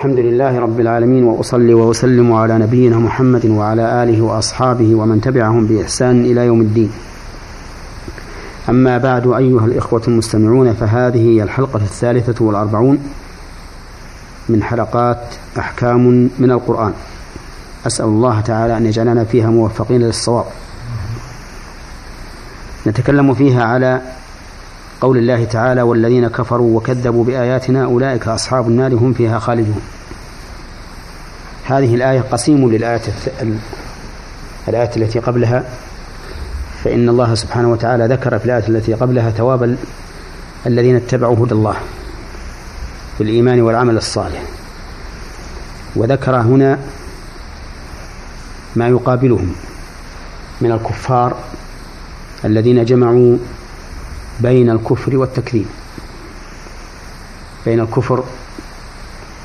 [0.00, 6.24] الحمد لله رب العالمين وأصلي وأسلم على نبينا محمد وعلى آله وأصحابه ومن تبعهم بإحسان
[6.24, 6.92] إلى يوم الدين.
[8.68, 12.98] أما بعد أيها الإخوة المستمعون فهذه هي الحلقة الثالثة والأربعون
[14.48, 15.22] من حلقات
[15.58, 16.92] أحكام من القرآن.
[17.86, 20.46] أسأل الله تعالى أن يجعلنا فيها موفقين للصواب.
[22.86, 24.00] نتكلم فيها على
[25.00, 29.82] قول الله تعالى والذين كفروا وكذبوا بآياتنا أولئك أصحاب النار هم فيها خالدون.
[31.64, 33.00] هذه الآية قسيم للآية
[34.68, 35.64] الآية التي قبلها.
[36.84, 39.76] فإن الله سبحانه وتعالى ذكر في الآية التي قبلها ثواب
[40.66, 41.76] الذين اتبعوا هدى الله
[43.18, 44.42] بالإيمان والعمل الصالح.
[45.96, 46.78] وذكر هنا
[48.76, 49.52] ما يقابلهم
[50.60, 51.36] من الكفار
[52.44, 53.36] الذين جمعوا
[54.40, 55.66] بين الكفر والتكذيب.
[57.64, 58.24] بين الكفر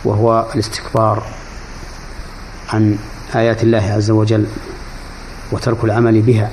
[0.06, 1.24] وهو الاستكبار
[2.74, 2.98] عن
[3.36, 4.46] آيات الله عز وجل
[5.52, 6.52] وترك العمل بها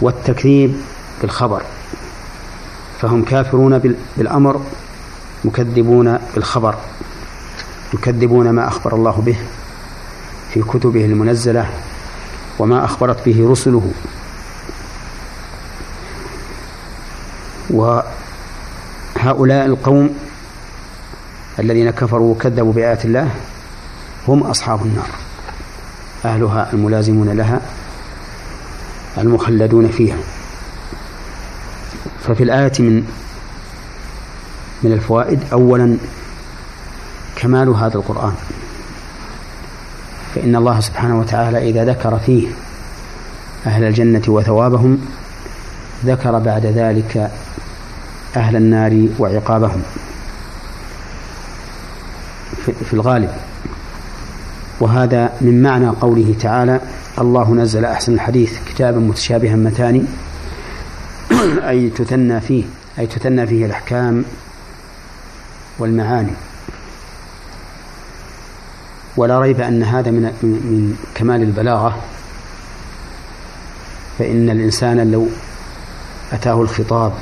[0.00, 0.76] والتكذيب
[1.22, 1.62] بالخبر.
[3.00, 3.78] فهم كافرون
[4.16, 4.60] بالأمر
[5.44, 6.74] مكذبون بالخبر
[7.94, 9.36] يكذبون ما أخبر الله به
[10.50, 11.70] في كتبه المنزلة
[12.58, 13.92] وما أخبرت به رسله.
[17.74, 20.10] وهؤلاء القوم
[21.58, 23.30] الذين كفروا وكذبوا بآيات الله
[24.28, 25.08] هم أصحاب النار
[26.24, 27.60] أهلها الملازمون لها
[29.18, 30.16] المخلدون فيها.
[32.26, 33.04] ففي الآية من
[34.82, 35.96] من الفوائد أولا
[37.36, 38.34] كمال هذا القرآن.
[40.34, 42.48] فإن الله سبحانه وتعالى إذا ذكر فيه
[43.66, 45.00] أهل الجنة وثوابهم
[46.04, 47.30] ذكر بعد ذلك
[48.36, 49.82] أهل النار وعقابهم.
[52.84, 53.30] في الغالب.
[54.80, 56.80] وهذا من معنى قوله تعالى
[57.18, 60.04] الله نزل أحسن الحديث كتابا متشابها مثاني
[61.68, 62.64] أي تثنى فيه
[62.98, 64.24] أي تثنى فيه الأحكام
[65.78, 66.32] والمعاني.
[69.16, 71.96] ولا ريب أن هذا من من كمال البلاغة.
[74.18, 75.28] فإن الإنسان لو
[76.32, 77.12] أتاه الخطاب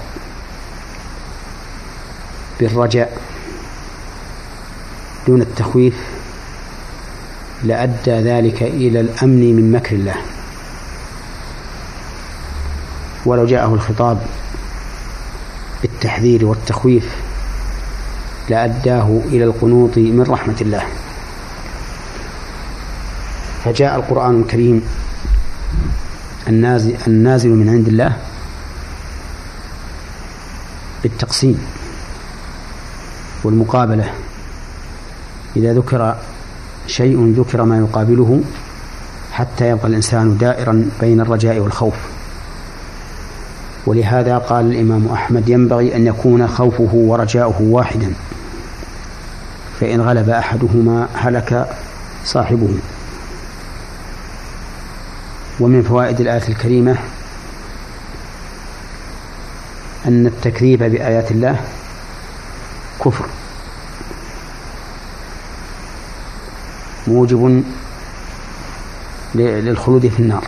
[2.62, 3.18] بالرجاء
[5.26, 5.94] دون التخويف
[7.64, 10.14] لأدى ذلك إلى الأمن من مكر الله.
[13.26, 14.26] ولو جاءه الخطاب
[15.82, 17.16] بالتحذير والتخويف
[18.48, 20.84] لأداه إلى القنوط من رحمة الله.
[23.64, 24.82] فجاء القرآن الكريم
[26.48, 28.16] النازل, النازل من عند الله
[31.02, 31.81] بالتقسيم.
[33.44, 34.12] والمقابلة.
[35.56, 36.16] إذا ذكر
[36.86, 38.40] شيء ذكر ما يقابله
[39.32, 41.94] حتى يبقى الإنسان دائرا بين الرجاء والخوف.
[43.86, 48.12] ولهذا قال الإمام أحمد ينبغي أن يكون خوفه ورجاؤه واحدا
[49.80, 51.66] فإن غلب أحدهما هلك
[52.24, 52.74] صاحبه.
[55.60, 56.96] ومن فوائد الآية الكريمة
[60.06, 61.60] أن التكذيب بآيات الله
[63.04, 63.26] كفر
[67.06, 67.64] موجب
[69.34, 70.46] للخلود في النار.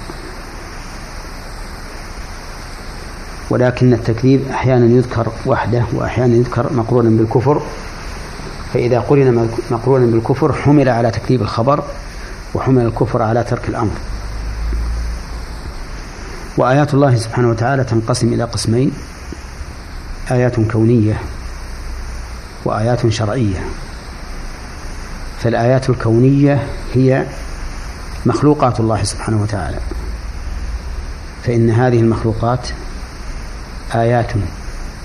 [3.51, 7.63] ولكن التكذيب أحيانا يذكر وحده وأحيانا يذكر مقرونا بالكفر.
[8.75, 11.85] فإذا قرن مقرونا بالكفر حمل على تكذيب الخبر
[12.55, 13.93] وحمل الكفر على ترك الأمر.
[16.57, 18.93] وآيات الله سبحانه وتعالى تنقسم إلى قسمين.
[20.31, 21.21] آيات كونية
[22.65, 23.61] وآيات شرعية.
[25.39, 27.27] فالآيات الكونية هي
[28.27, 29.79] مخلوقات الله سبحانه وتعالى.
[31.43, 32.69] فإن هذه المخلوقات
[33.95, 34.33] آيات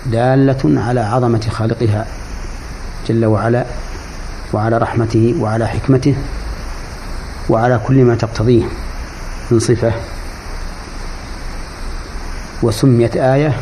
[0.06, 2.06] دالة على عظمة خالقها
[3.08, 3.66] جل وعلا
[4.53, 6.16] وعلى رحمته وعلى حكمته
[7.50, 8.64] وعلى كل ما تقتضيه
[9.52, 9.91] من صفة.
[12.64, 13.59] وسميت آية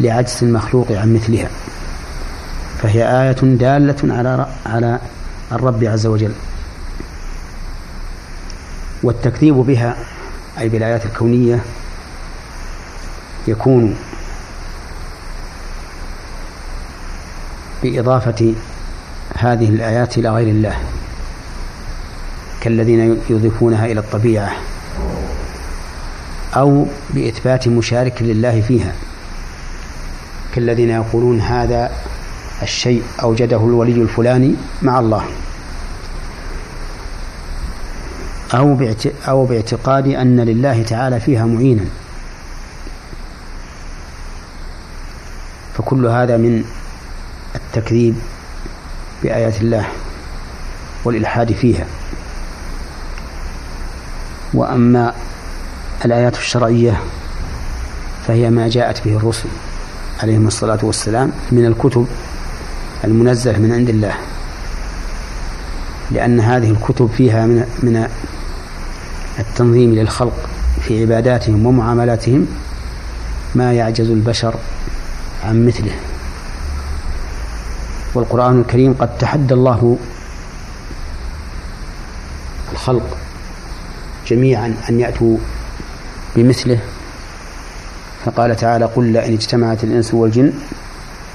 [0.00, 1.48] لعجز المخلوق عن مثلها.
[2.82, 5.00] فهي آية دالة على على
[5.52, 6.32] الرب عز وجل.
[9.02, 9.96] والتكذيب بها
[10.58, 11.60] أي بالآيات الكونية
[13.48, 13.96] يكون
[17.82, 18.54] بإضافة
[19.34, 20.76] هذه الآيات إلى غير الله
[22.60, 24.52] كالذين يضيفونها إلى الطبيعة
[26.56, 28.94] أو بإثبات مشارك لله فيها
[30.54, 31.90] كالذين يقولون هذا
[32.62, 35.24] الشيء أوجده الولي الفلاني مع الله.
[38.54, 38.92] أو
[39.28, 41.84] أو باعتقاد أن لله تعالى فيها معينا.
[45.74, 46.64] فكل هذا من
[47.54, 48.14] التكذيب
[49.22, 49.86] بآيات الله
[51.04, 51.86] والإلحاد فيها.
[54.54, 55.14] وأما
[56.04, 57.00] الآيات الشرعية
[58.26, 59.48] فهي ما جاءت به الرسل
[60.22, 62.06] عليهم الصلاة والسلام من الكتب
[63.04, 64.14] المنزلة من عند الله.
[66.10, 68.08] لأن هذه الكتب فيها من من
[69.38, 70.48] التنظيم للخلق
[70.80, 72.46] في عباداتهم ومعاملاتهم
[73.54, 74.54] ما يعجز البشر
[75.44, 75.92] عن مثله.
[78.14, 79.98] والقرآن الكريم قد تحدى الله
[82.72, 83.16] الخلق
[84.26, 85.36] جميعا أن يأتوا
[86.36, 86.78] بمثله.
[88.24, 90.52] فقال تعالى قل لئن اجتمعت الإنس والجن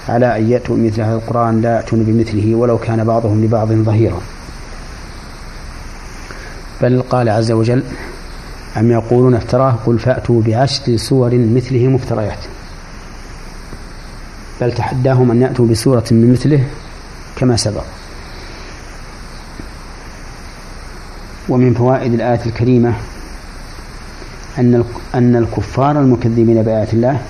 [0.10, 4.22] على أن يأتوا مثل هذا القرآن؟ لا يأتون بمثله ولو كان بعضهم لبعض ظهيرا.
[6.82, 7.84] بل قال عز وجل
[8.78, 12.40] أم يقولون افتراه؟ قل فأتوا بعشر سور مثله مفتريات.
[14.62, 16.64] بل تحداهم أن يأتوا بسورة من مثله
[17.36, 17.84] كما سبق.
[21.50, 22.94] ومن فوائد الآية الكريمة
[24.60, 24.84] أن
[25.16, 27.22] أن الكفار المكذبين بآيات الله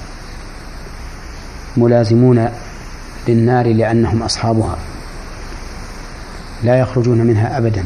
[1.78, 2.50] ملازمون
[3.28, 4.78] للنار لأنهم أصحابها.
[6.64, 7.84] لا يخرجون منها أبدا.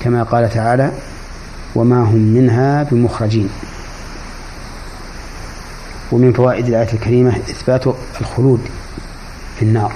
[0.00, 0.92] كما قال تعالى
[1.74, 3.48] وما هم منها بمخرجين.
[6.12, 7.84] ومن فوائد الآية الكريمة إثبات
[8.20, 8.60] الخلود
[9.56, 9.92] في النار.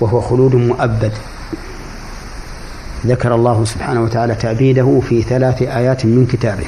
[0.00, 1.12] وهو خلود مؤبد.
[3.06, 6.66] ذكر الله سبحانه وتعالى تأبيده في ثلاث آيات من كتابه.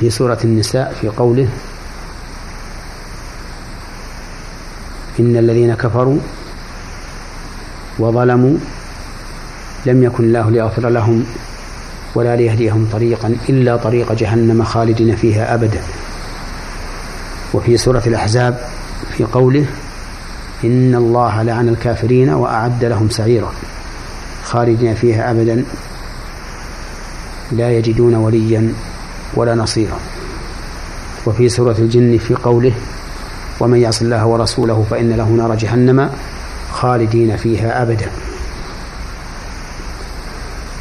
[0.00, 1.48] في سورة النساء في قوله
[5.20, 6.18] إن الذين كفروا
[7.98, 8.56] وظلموا
[9.86, 11.26] لم يكن الله ليغفر لهم
[12.14, 15.80] ولا ليهديهم طريقا إلا طريق جهنم خالدين فيها أبدا.
[17.54, 18.58] وفي سورة الأحزاب
[19.16, 19.66] في قوله
[20.64, 23.52] إن الله لعن الكافرين وأعد لهم سعيرا
[24.44, 25.64] خالدين فيها أبدا.
[27.52, 28.72] لا يجدون وليا
[29.36, 30.00] ولا نصيرا
[31.26, 32.72] وفي سورة الجن في قوله
[33.60, 36.10] ومن يعص الله ورسوله فإن له نار جهنم
[36.72, 38.10] خالدين فيها أبدا.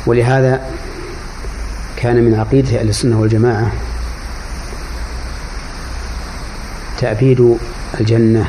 [0.05, 0.61] ولهذا
[1.97, 3.71] كان من عقيدة أهل السنة والجماعة
[6.99, 7.57] تأبيد
[7.99, 8.47] الجنة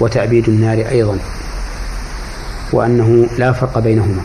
[0.00, 1.18] وتأبيد النار أيضا
[2.72, 4.22] وأنه لا فرق بينهما.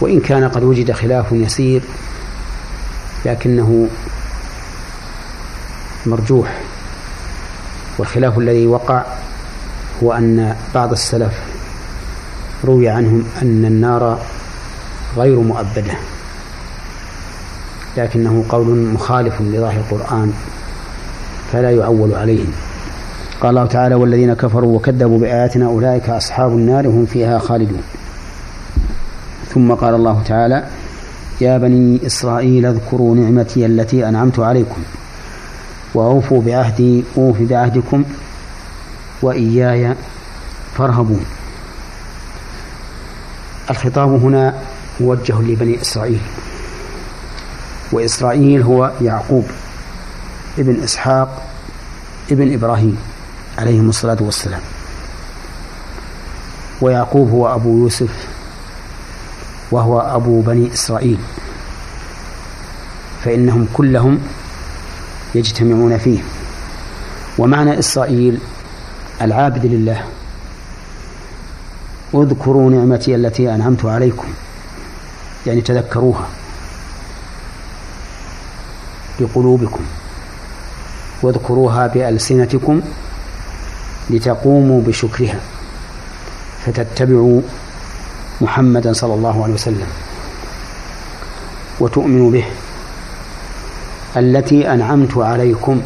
[0.00, 1.82] وإن كان قد وجد خلاف يسير
[3.26, 3.88] لكنه
[6.06, 6.60] مرجوح
[7.98, 9.04] والخلاف الذي وقع
[10.02, 11.32] هو أن بعض السلف
[12.64, 14.18] روي عنهم أن النار
[15.16, 15.94] غير مؤبدة
[17.96, 20.32] لكنه قول مخالف لظاهر القرآن
[21.52, 22.52] فلا يعول عليهم.
[23.40, 27.82] قال الله تعالى والذين كفروا وكذبوا بآياتنا أولئك أصحاب النار هم فيها خالدون.
[29.54, 30.64] ثم قال الله تعالى
[31.40, 34.82] يا بني إسرائيل اذكروا نعمتي التي أنعمت عليكم
[35.94, 38.04] وأوفوا بعهدي أوف بعهدكم
[39.22, 39.94] وإياي
[40.76, 41.24] فارهبون.
[43.70, 44.54] الخطاب هنا
[45.00, 46.20] موجه لبني إسرائيل
[47.92, 49.44] وإسرائيل هو يعقوب
[50.58, 51.42] ابن إسحاق
[52.30, 52.98] ابن إبراهيم
[53.58, 54.60] عليهم الصلاة والسلام
[56.80, 58.26] ويعقوب هو أبو يوسف
[59.70, 61.18] وهو أبو بني إسرائيل.
[63.24, 64.18] فإنهم كلهم
[65.34, 66.18] يجتمعون فيه.
[67.38, 68.38] ومعنى إسرائيل
[69.22, 70.04] العابد لله.
[72.14, 74.28] اذكروا نعمتي التي أنعمت عليكم.
[75.46, 76.28] يعني تذكروها.
[79.20, 79.84] بقلوبكم.
[81.22, 82.80] واذكروها بألسنتكم
[84.10, 85.40] لتقوموا بشكرها.
[86.64, 87.40] فتتبعوا
[88.40, 89.86] محمدا صلى الله عليه وسلم
[91.80, 92.44] وتؤمنوا به
[94.16, 95.80] التي أنعمت عليكم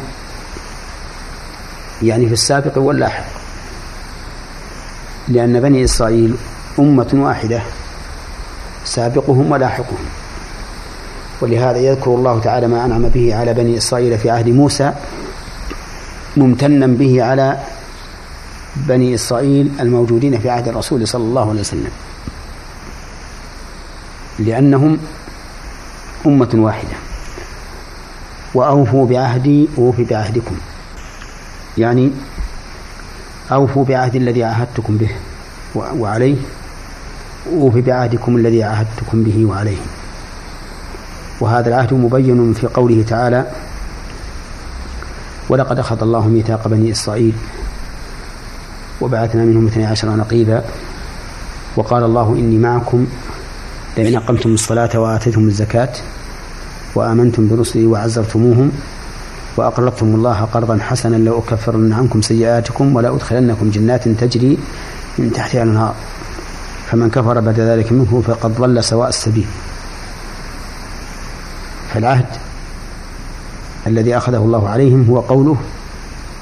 [2.03, 3.25] يعني في السابق واللاحق
[5.27, 6.35] لأن بني إسرائيل
[6.79, 7.61] أمة واحدة
[8.85, 10.05] سابقهم ولاحقهم.
[11.41, 14.93] ولهذا يذكر الله تعالى ما أنعم به على بني إسرائيل في عهد موسى
[16.37, 17.57] ممتنا به على
[18.75, 21.91] بني إسرائيل الموجودين في عهد الرسول صلى الله عليه وسلم.
[24.45, 24.97] لأنهم
[26.25, 26.95] أمة واحدة.
[28.53, 30.55] وأوفوا بعهدي أوف بعهدكم.
[31.77, 32.11] يعني
[33.51, 35.09] أوفوا بعهد الذي عاهدتكم به
[35.75, 36.37] وعليه
[37.53, 39.77] أوفي بعهدكم الذي عاهدتكم به وعليه.
[41.39, 43.51] وهذا العهد مبين في قوله تعالى
[45.49, 47.33] ولقد أخذ الله ميثاق بني إسرائيل
[49.01, 50.63] وبعثنا منهم اثني عشر نقيبا.
[51.75, 53.07] وقال الله إني معكم
[53.97, 55.93] لئن أقمتم الصلاة وآتيتم الزكاة
[56.95, 58.71] وآمنتم برسلي وعزرتموهم
[59.57, 64.57] وأقرضتم الله قرضا حسنا لأكفرن عنكم سيئاتكم ولا أدخلنكم جنات تجري
[65.17, 65.95] من تحتها الأنهار.
[66.91, 69.47] فمن كفر بعد ذلك منه فقد ضل سواء السبيل.
[71.93, 72.25] فالعهد
[73.87, 75.57] الذي أخذه الله عليهم هو قوله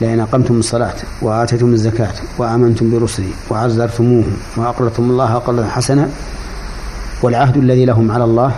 [0.01, 6.09] لئن أقمتم الصلاة وآتيتم الزكاة وآمنتم برسلي وعزرتموهم وأقرضتم الله قرضا حسنا
[7.21, 8.55] والعهد الذي لهم على الله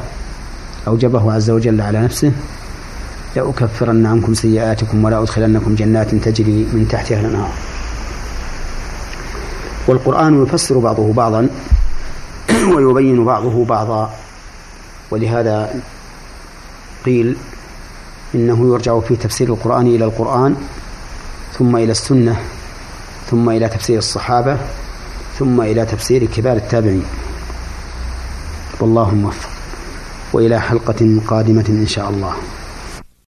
[0.88, 2.32] أوجبه عز وجل على نفسه
[3.36, 7.52] لأكفرن عنكم سيئاتكم ولا أدخلنكم جنات تجري من تحتها الأنهار.
[9.88, 11.50] والقرآن يفسر بعضه بعضا
[12.76, 14.14] ويبين بعضه بعضا.
[15.12, 15.74] ولهذا
[17.06, 17.36] قيل
[18.36, 20.56] إنه يرجع في تفسير القرآن إلى القرآن
[21.60, 22.40] ثم إلى السنة
[23.32, 24.58] ثم إلى تفسير الصحابة
[25.40, 27.06] ثم إلى تفسير كبار التابعين.
[28.82, 29.50] والله موفق
[30.34, 32.34] وإلى حلقة قادمة إن شاء الله.